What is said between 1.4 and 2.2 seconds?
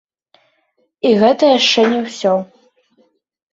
яшчэ не